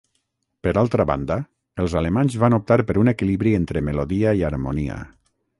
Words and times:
Per 0.67 0.71
altra 0.81 1.05
banda, 1.09 1.37
els 1.83 1.95
alemanys 2.01 2.39
van 2.45 2.57
optar 2.61 2.79
per 2.89 2.97
un 3.05 3.13
equilibri 3.15 3.55
entre 3.61 3.87
melodia 3.91 4.37
i 4.41 4.47
harmonia. 4.51 4.99